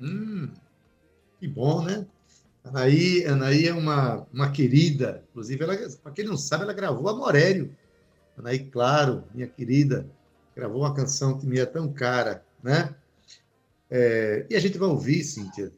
[0.00, 0.48] Hum,
[1.44, 2.06] que bom, né?
[2.64, 5.62] Anaí, Anaí é uma, uma querida, inclusive,
[6.02, 7.76] para quem não sabe, ela gravou a Morélio.
[8.38, 10.08] Anaí, claro, minha querida,
[10.56, 12.94] gravou uma canção que me é tão cara, né?
[13.90, 15.70] É, e a gente vai ouvir, Cíntia,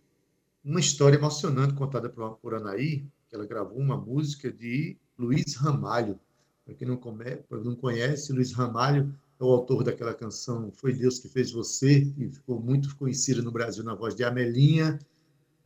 [0.64, 6.16] uma história emocionante contada por, por Anaí, que ela gravou uma música de Luiz Ramalho.
[6.64, 11.18] Para quem não, come, não conhece, Luiz Ramalho é o autor daquela canção Foi Deus
[11.18, 14.96] que Fez Você, que ficou muito conhecida no Brasil na voz de Amelinha.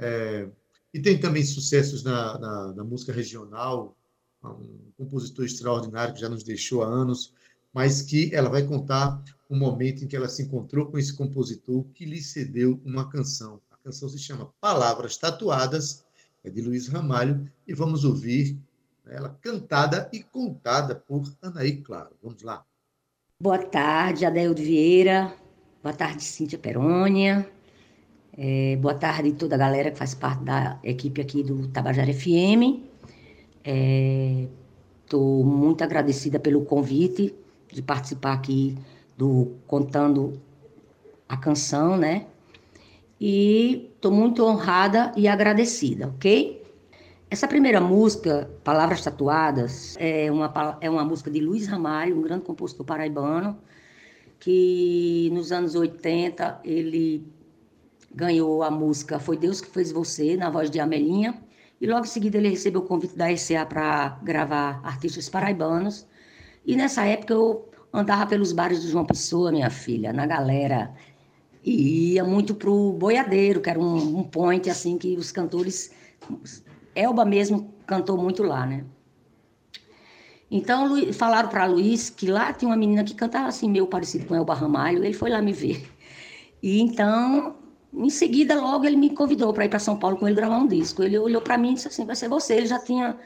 [0.01, 0.49] É,
[0.93, 3.97] e tem também sucessos na, na, na música regional,
[4.43, 7.35] um compositor extraordinário que já nos deixou há anos,
[7.73, 11.85] mas que ela vai contar um momento em que ela se encontrou com esse compositor
[11.95, 13.61] que lhe cedeu uma canção.
[13.71, 16.05] A canção se chama Palavras Tatuadas,
[16.43, 18.59] é de Luiz Ramalho, e vamos ouvir
[19.07, 22.11] ela cantada e contada por Anaí Claro.
[22.23, 22.65] Vamos lá.
[23.41, 25.35] Boa tarde, Adeildo Vieira.
[25.83, 27.51] Boa tarde, Cíntia Perônia.
[28.43, 32.11] É, boa tarde a toda a galera que faz parte da equipe aqui do Tabajara
[32.11, 32.81] FM.
[35.05, 37.35] Estou é, muito agradecida pelo convite
[37.71, 38.79] de participar aqui
[39.15, 40.41] do Contando
[41.29, 42.29] a Canção, né?
[43.21, 46.65] E estou muito honrada e agradecida, ok?
[47.29, 52.45] Essa primeira música, Palavras Tatuadas, é uma, é uma música de Luiz Ramalho, um grande
[52.45, 53.59] compositor paraibano,
[54.39, 57.39] que nos anos 80 ele
[58.11, 61.41] ganhou a música Foi Deus que Fez Você, na voz de Amelinha,
[61.81, 66.07] e logo em seguida ele recebeu o convite da ECA para gravar artistas paraibanos,
[66.67, 70.95] e nessa época eu andava pelos bares de João Pessoa, minha filha, na galera,
[71.65, 75.93] e ia muito pro Boiadeiro, que era um, um point, assim, que os cantores...
[76.95, 78.85] Elba mesmo cantou muito lá, né?
[80.51, 84.35] Então, falaram para Luiz que lá tinha uma menina que cantava assim, meio parecido com
[84.35, 85.89] Elba Ramalho, ele foi lá me ver.
[86.61, 87.57] E então,
[87.93, 90.67] em seguida, logo ele me convidou para ir para São Paulo com ele gravar um
[90.67, 91.03] disco.
[91.03, 92.55] Ele olhou para mim e disse assim: vai ser você.
[92.55, 93.17] Ele já tinha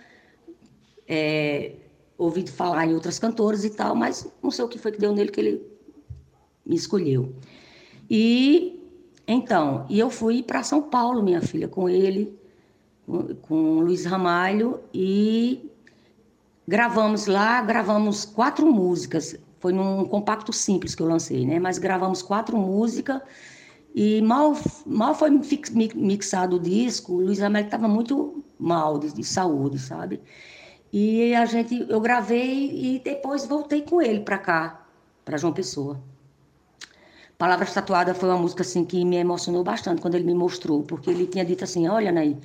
[1.06, 1.72] é,
[2.16, 5.12] ouvido falar em outras cantoras e tal, mas não sei o que foi que deu
[5.12, 5.62] nele que ele
[6.64, 7.34] me escolheu.
[8.08, 8.80] E
[9.26, 12.38] então, e eu fui para São Paulo, minha filha, com ele,
[13.06, 15.70] com, com Luiz Ramalho, e
[16.66, 19.36] gravamos lá, gravamos quatro músicas.
[19.60, 21.58] Foi num compacto simples que eu lancei, né?
[21.58, 23.22] Mas gravamos quatro músicas
[23.94, 29.22] e mal, mal foi mixado o disco, o Luiz Ramalho estava muito mal de, de
[29.22, 30.20] saúde, sabe?
[30.92, 34.86] E a gente, eu gravei e depois voltei com ele para cá,
[35.24, 36.00] para João Pessoa.
[37.38, 41.10] Palavras Tatuadas foi uma música assim que me emocionou bastante quando ele me mostrou, porque
[41.10, 42.36] ele tinha dito assim: Olha, Naí,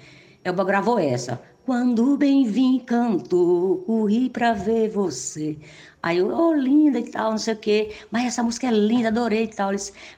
[0.43, 1.41] Elba gravou essa.
[1.65, 5.57] Quando bem vim cantou, corri para ver você.
[6.01, 7.95] Aí eu, oh, linda e tal, não sei o quê.
[8.11, 9.71] Mas essa música é linda, adorei e tal.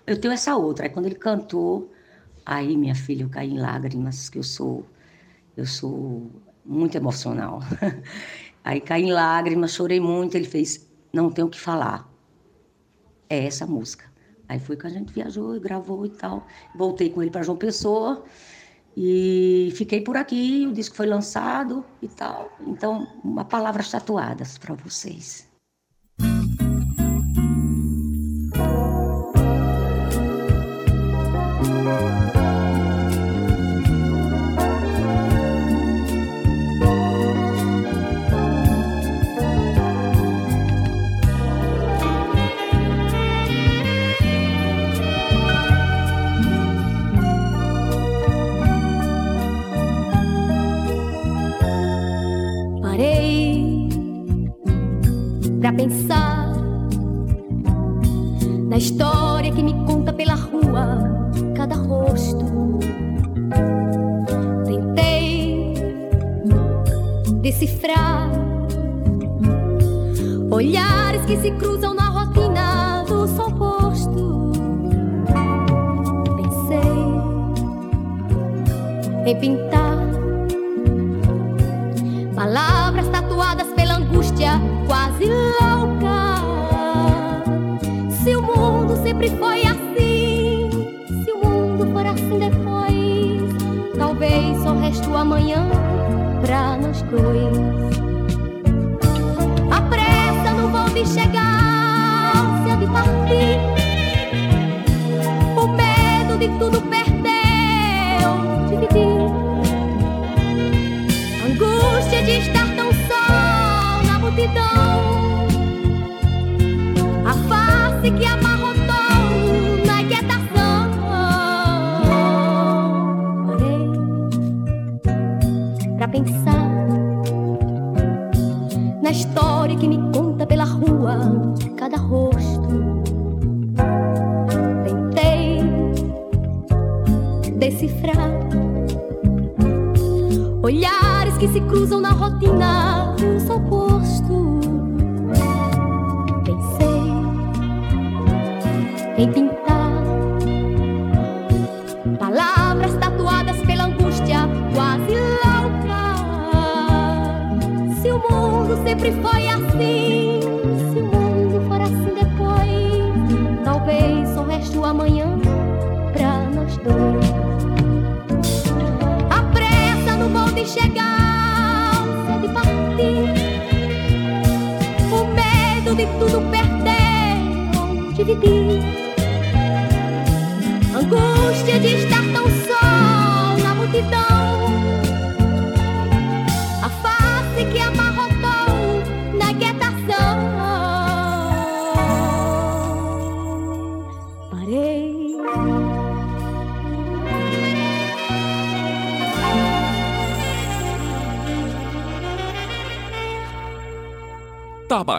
[0.06, 0.86] Eu tenho essa outra.
[0.86, 1.92] Aí quando ele cantou,
[2.46, 4.86] aí minha filha, eu caí em lágrimas, que eu sou,
[5.58, 6.30] eu sou
[6.66, 7.60] muito emocional.
[8.64, 10.36] Aí caí em lágrimas, chorei muito.
[10.36, 12.08] Ele fez, não tenho o que falar.
[13.30, 14.06] É essa música.
[14.48, 16.46] Aí foi que a gente viajou e gravou e tal.
[16.76, 18.24] Voltei com ele para João Pessoa
[18.96, 20.68] e fiquei por aqui.
[20.68, 22.52] O disco foi lançado e tal.
[22.68, 25.51] Então, uma palavras tatuadas para vocês.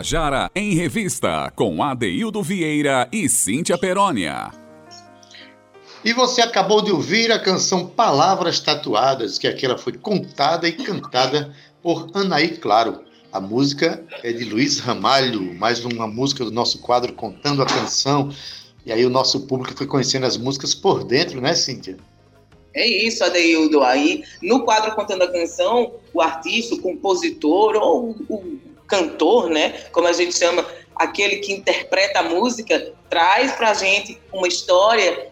[0.03, 4.51] Tabajara em Revista, com Adeildo Vieira e Cíntia Perónia.
[6.05, 11.55] E você acabou de ouvir a canção Palavras Tatuadas, que aquela foi contada e cantada
[11.81, 13.03] por Anaí Claro.
[13.33, 18.29] A música é de Luiz Ramalho, mais uma música do nosso quadro Contando a Canção.
[18.85, 21.97] E aí o nosso público foi conhecendo as músicas por dentro, né, Cíntia?
[22.75, 23.83] É isso, Adeildo.
[23.83, 30.07] Aí, no quadro Contando a Canção, o artista, o compositor ou o cantor, né, como
[30.07, 35.31] a gente chama, aquele que interpreta a música, traz pra gente uma história,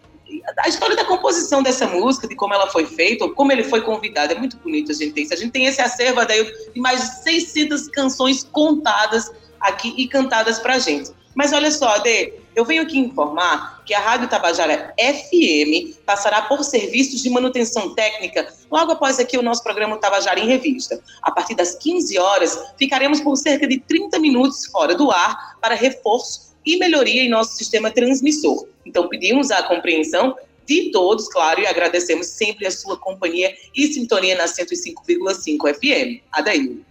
[0.59, 3.81] a história da composição dessa música, de como ela foi feita, ou como ele foi
[3.81, 4.33] convidado.
[4.33, 5.35] É muito bonito a gente ter isso.
[5.35, 9.31] A gente tem esse acervo, Adeildo, de mais de 600 canções contadas
[9.61, 11.11] aqui e cantadas pra gente.
[11.35, 16.65] Mas olha só, Ade, eu venho aqui informar que a Rádio Tabajara FM passará por
[16.65, 21.01] serviços de manutenção técnica logo após aqui o nosso programa Tabajara em Revista.
[21.23, 25.75] A partir das 15 horas, ficaremos por cerca de 30 minutos fora do ar para
[25.75, 28.67] reforço e melhoria em nosso sistema transmissor.
[28.85, 34.37] Então, pedimos a compreensão de todos, claro, e agradecemos sempre a sua companhia e sintonia
[34.37, 36.23] na 105,5 FM.
[36.31, 36.85] Adail.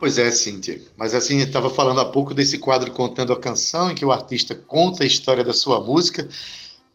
[0.00, 0.80] Pois é, Cíntia.
[0.96, 4.54] Mas assim, estava falando há pouco desse quadro Contando a Canção, em que o artista
[4.54, 6.26] conta a história da sua música.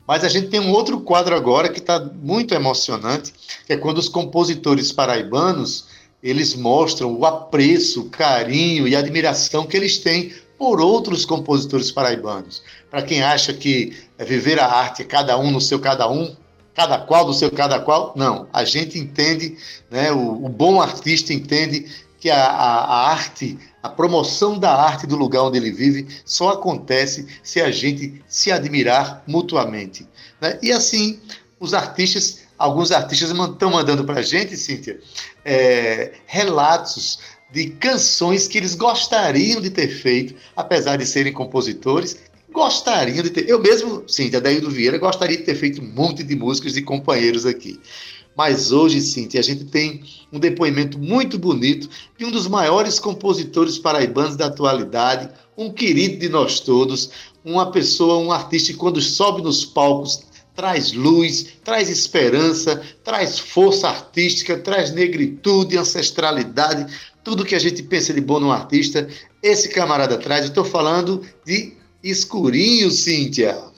[0.07, 3.31] Mas a gente tem um outro quadro agora que está muito emocionante,
[3.67, 5.85] que é quando os compositores paraibanos
[6.23, 11.91] eles mostram o apreço, o carinho e a admiração que eles têm por outros compositores
[11.91, 12.63] paraibanos.
[12.89, 16.35] Para quem acha que viver a arte é cada um no seu cada um,
[16.73, 18.47] cada qual no seu cada qual, não.
[18.51, 19.55] A gente entende,
[19.91, 21.85] né, o, o bom artista entende
[22.25, 26.53] que a, a, a, arte, a promoção da arte do lugar onde ele vive, só
[26.53, 30.07] acontece se a gente se admirar mutuamente.
[30.41, 30.57] Né?
[30.59, 31.19] E assim,
[31.59, 34.99] os artistas, alguns artistas estão mandando para a gente, Cíntia,
[35.45, 37.19] é, relatos
[37.51, 42.17] de canções que eles gostariam de ter feito, apesar de serem compositores,
[42.51, 43.47] gostariam de ter.
[43.47, 46.81] Eu mesmo, Cíntia, daí do Vieira, gostaria de ter feito um monte de músicas de
[46.81, 47.79] companheiros aqui.
[48.35, 53.77] Mas hoje, Cíntia, a gente tem um depoimento muito bonito de um dos maiores compositores
[53.77, 57.09] paraibanos da atualidade, um querido de nós todos,
[57.43, 60.23] uma pessoa, um artista que quando sobe nos palcos
[60.55, 68.13] traz luz, traz esperança, traz força artística, traz negritude, ancestralidade, tudo que a gente pensa
[68.13, 69.07] de bom num artista,
[69.43, 70.41] esse camarada traz.
[70.41, 73.74] Eu estou falando de Escurinho, Cíntia.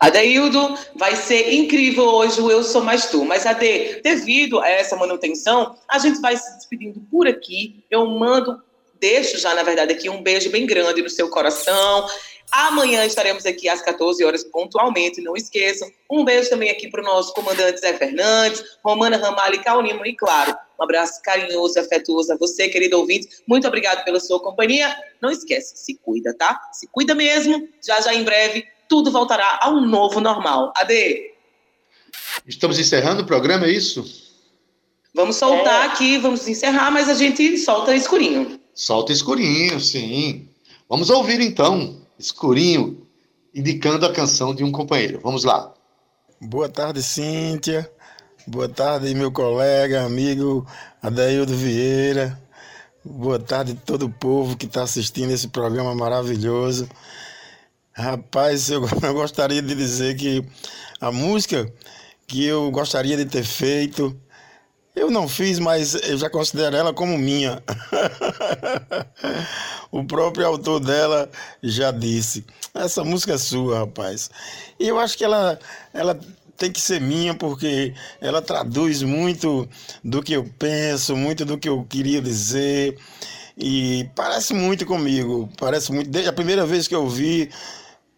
[0.00, 3.24] Adaildo, vai ser incrível hoje o Eu Sou Mais Tu.
[3.24, 7.84] Mas, Ade, devido a essa manutenção, a gente vai se despedindo por aqui.
[7.90, 8.62] Eu mando,
[9.00, 12.06] deixo já, na verdade, aqui um beijo bem grande no seu coração.
[12.50, 15.90] Amanhã estaremos aqui às 14 horas pontualmente, não esqueçam.
[16.10, 20.14] Um beijo também aqui para o nosso comandante Zé Fernandes, Romana Ramalho e Caunimo, e
[20.14, 23.28] claro, um abraço carinhoso e afetuoso a você, querido ouvinte.
[23.46, 24.94] Muito obrigado pela sua companhia.
[25.20, 26.60] Não esquece, se cuida, tá?
[26.72, 27.68] Se cuida mesmo.
[27.84, 30.72] Já já em breve tudo voltará ao novo normal.
[30.76, 31.32] Ade.
[32.46, 34.04] Estamos encerrando o programa, é isso?
[35.14, 35.86] Vamos soltar é.
[35.86, 38.58] aqui, vamos encerrar, mas a gente solta escurinho.
[38.74, 40.48] Solta escurinho, sim.
[40.88, 43.06] Vamos ouvir então, escurinho,
[43.54, 45.20] indicando a canção de um companheiro.
[45.22, 45.72] Vamos lá.
[46.40, 47.90] Boa tarde, Cíntia.
[48.46, 50.66] Boa tarde, meu colega, amigo
[51.00, 52.38] Adaildo Vieira.
[53.02, 56.88] Boa tarde todo o povo que está assistindo esse programa maravilhoso.
[57.94, 60.44] Rapaz, eu, eu gostaria de dizer que
[61.00, 61.72] a música
[62.26, 64.18] que eu gostaria de ter feito,
[64.96, 67.62] eu não fiz, mas eu já considero ela como minha.
[69.92, 71.30] o próprio autor dela
[71.62, 74.28] já disse: essa música é sua, rapaz.
[74.78, 75.56] E eu acho que ela,
[75.92, 76.18] ela
[76.56, 79.68] tem que ser minha porque ela traduz muito
[80.02, 82.98] do que eu penso, muito do que eu queria dizer.
[83.56, 86.10] E parece muito comigo, parece muito.
[86.10, 87.50] Desde a primeira vez que eu vi,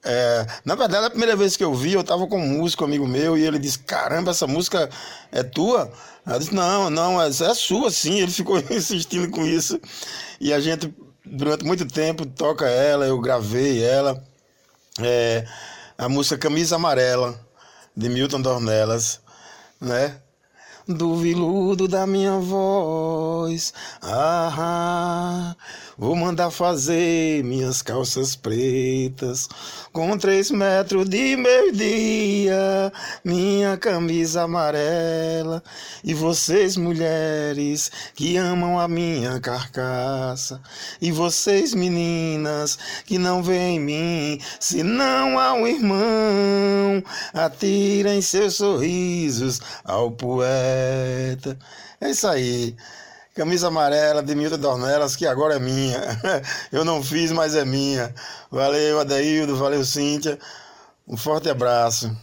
[0.09, 3.09] É, na verdade, a primeira vez que eu vi, eu tava com um músico amigo
[3.09, 4.89] meu e ele disse: Caramba, essa música
[5.33, 5.91] é tua?
[6.25, 8.21] Eu disse: Não, não, essa é sua sim.
[8.21, 9.81] Ele ficou insistindo com isso.
[10.41, 10.95] E a gente,
[11.25, 14.23] durante muito tempo, toca ela, eu gravei ela.
[15.01, 15.45] É,
[15.99, 17.39] a música Camisa Amarela,
[17.97, 19.21] de Milton Dornelas,
[19.81, 20.21] né?
[20.87, 25.57] Do viludo da minha voz, ah,
[25.99, 29.49] vou mandar fazer minhas calças pretas
[29.93, 32.93] com três metros de meio-dia,
[33.25, 35.63] minha camisa amarela.
[36.05, 40.61] E vocês, mulheres, que amam a minha carcaça,
[41.01, 48.57] e vocês, meninas, que não veem em mim, se não há um irmão, atirem seus
[48.57, 51.59] sorrisos ao poeta.
[52.01, 52.77] É isso aí.
[53.37, 56.01] Camisa amarela de Milton Dornelas, que agora é minha.
[56.73, 58.15] Eu não fiz, mas é minha.
[58.51, 60.39] Valeu, Adaildo, valeu, Cíntia.
[61.07, 62.17] Um forte abraço.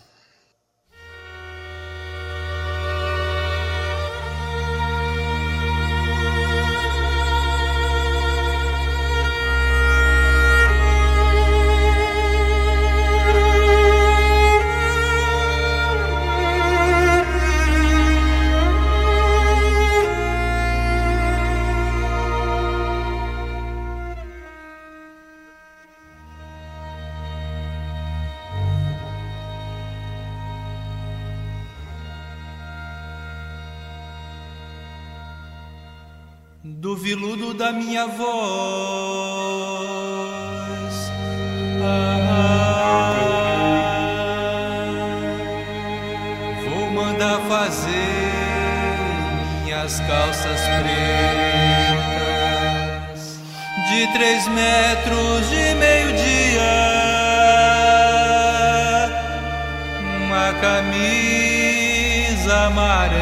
[60.34, 63.14] Uma camisa amarela.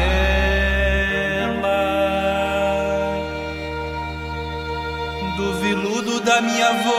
[5.36, 6.92] do viludo da minha voz.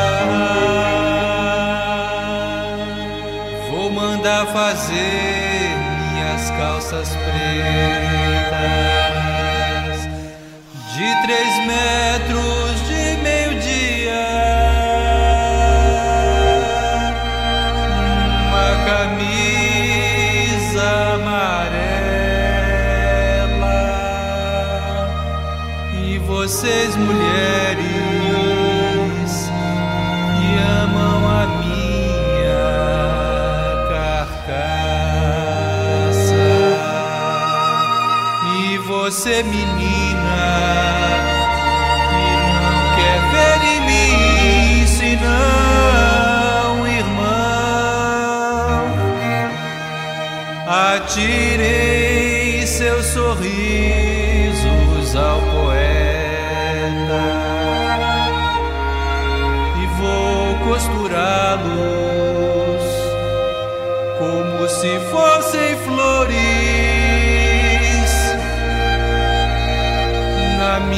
[0.00, 2.76] Ah,
[3.70, 5.76] vou mandar fazer
[6.12, 7.28] minhas calças pretas
[10.94, 12.37] de três metros
[26.58, 27.78] vocês mulheres
[30.34, 30.48] que
[30.82, 32.66] amam a minha
[33.88, 34.48] carcaça.
[38.58, 40.50] E você menina
[42.10, 45.28] que não quer ver em mim senão
[46.88, 47.38] irmão.
[50.66, 51.47] Atirei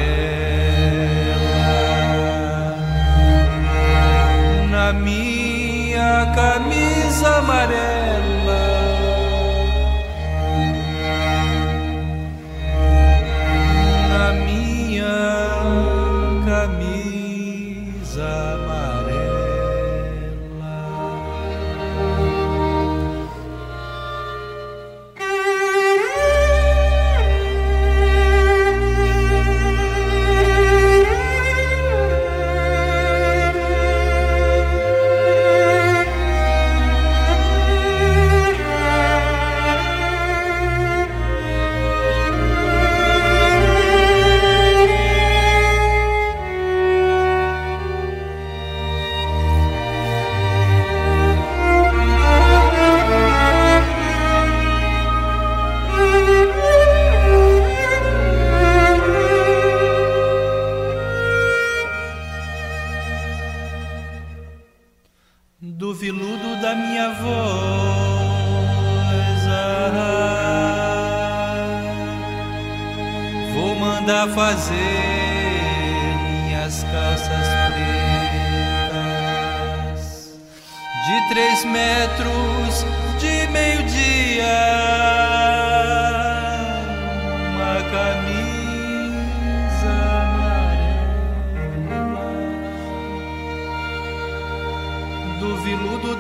[4.70, 8.33] na minha camisa amarela.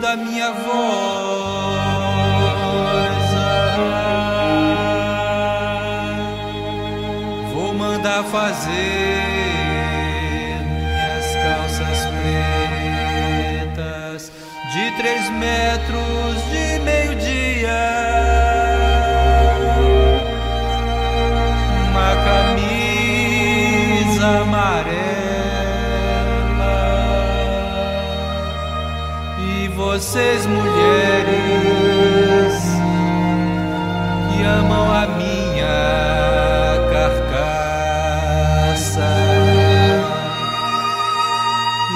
[0.03, 0.63] Da minha voz.
[7.53, 8.71] Vou mandar fazer
[10.65, 11.99] minhas calças
[14.11, 14.31] pretas
[14.73, 16.62] de três metros de
[29.93, 31.35] vocês, mulheres,
[34.31, 35.69] que amam a minha
[36.91, 38.01] carcaça.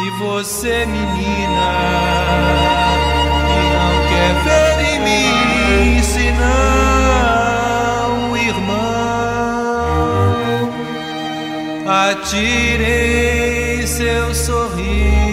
[0.05, 1.71] E você, menina,
[3.47, 6.37] que não quer ver em mim, senão
[8.37, 8.77] irmão.
[12.11, 15.26] Atirei seus sorrisos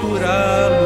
[0.00, 0.79] costurá-los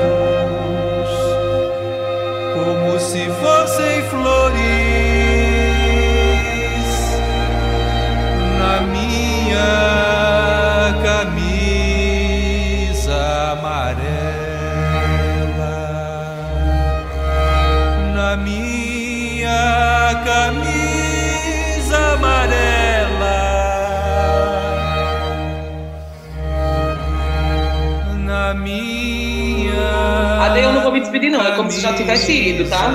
[31.64, 32.92] como se já tivesse ido, tá?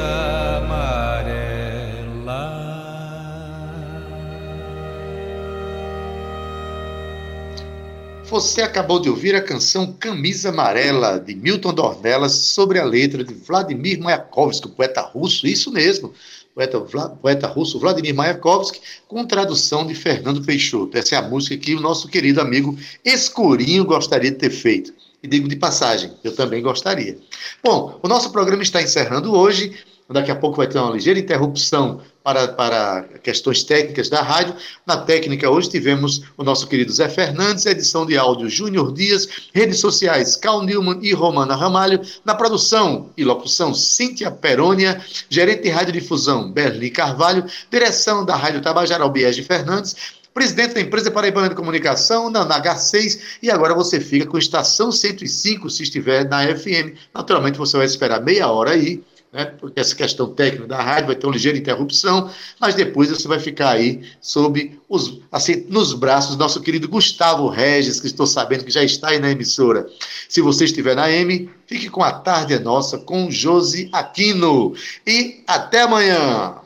[8.26, 13.34] Você acabou de ouvir a canção Camisa Amarela, de Milton Dornelas, sobre a letra de
[13.34, 16.14] Vladimir Mayakovsky, poeta russo, isso mesmo,
[16.54, 20.96] poeta, Vla- poeta russo Vladimir Mayakovsky, com tradução de Fernando Peixoto.
[20.96, 24.94] Essa é a música que o nosso querido amigo Escurinho gostaria de ter feito.
[25.22, 27.18] E digo de passagem, eu também gostaria.
[27.64, 29.78] Bom, o nosso programa está encerrando hoje.
[30.12, 34.56] Daqui a pouco vai ter uma ligeira interrupção para, para questões técnicas da rádio.
[34.86, 39.80] Na técnica, hoje tivemos o nosso querido Zé Fernandes, edição de áudio Júnior Dias, redes
[39.80, 45.00] sociais Cal Newman e Romana Ramalho, na produção e locução Cíntia Perônia,
[45.30, 49.96] gerente de radiodifusão Berli Carvalho, direção da Rádio Tabajara Albiege Fernandes,
[50.34, 54.92] presidente da empresa Paraibana de Comunicação, na, na H6, e agora você fica com Estação
[54.92, 56.96] 105, se estiver na FM.
[57.14, 61.16] Naturalmente, você vai esperar meia hora aí, né, porque essa questão técnica da rádio vai
[61.16, 66.36] ter uma ligeira interrupção, mas depois você vai ficar aí sob os, assim, nos braços
[66.36, 69.88] do nosso querido Gustavo Regis, que estou sabendo que já está aí na emissora.
[70.28, 74.74] Se você estiver na M, fique com a tarde nossa com Josi Aquino.
[75.06, 76.59] E até amanhã!